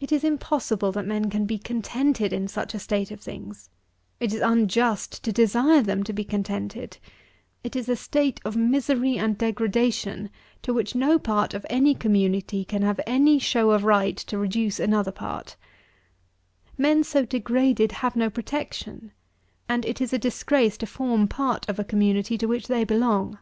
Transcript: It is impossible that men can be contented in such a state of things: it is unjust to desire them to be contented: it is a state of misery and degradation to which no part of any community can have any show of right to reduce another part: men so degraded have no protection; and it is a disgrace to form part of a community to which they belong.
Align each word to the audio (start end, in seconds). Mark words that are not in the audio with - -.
It 0.00 0.10
is 0.10 0.24
impossible 0.24 0.90
that 0.90 1.06
men 1.06 1.30
can 1.30 1.46
be 1.46 1.56
contented 1.56 2.32
in 2.32 2.48
such 2.48 2.74
a 2.74 2.80
state 2.80 3.12
of 3.12 3.20
things: 3.20 3.70
it 4.18 4.34
is 4.34 4.40
unjust 4.40 5.22
to 5.22 5.30
desire 5.30 5.82
them 5.82 6.02
to 6.02 6.12
be 6.12 6.24
contented: 6.24 6.98
it 7.62 7.76
is 7.76 7.88
a 7.88 7.94
state 7.94 8.40
of 8.44 8.56
misery 8.56 9.16
and 9.18 9.38
degradation 9.38 10.30
to 10.62 10.74
which 10.74 10.96
no 10.96 11.16
part 11.20 11.54
of 11.54 11.64
any 11.70 11.94
community 11.94 12.64
can 12.64 12.82
have 12.82 12.98
any 13.06 13.38
show 13.38 13.70
of 13.70 13.84
right 13.84 14.16
to 14.16 14.36
reduce 14.36 14.80
another 14.80 15.12
part: 15.12 15.54
men 16.76 17.04
so 17.04 17.24
degraded 17.24 17.92
have 18.02 18.16
no 18.16 18.28
protection; 18.28 19.12
and 19.68 19.86
it 19.86 20.00
is 20.00 20.12
a 20.12 20.18
disgrace 20.18 20.76
to 20.76 20.86
form 20.86 21.28
part 21.28 21.68
of 21.68 21.78
a 21.78 21.84
community 21.84 22.36
to 22.36 22.46
which 22.46 22.66
they 22.66 22.82
belong. 22.82 23.38